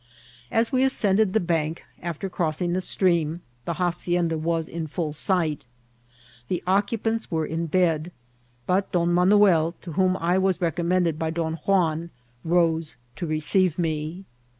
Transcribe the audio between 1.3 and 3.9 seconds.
the bank after crossing the stream, the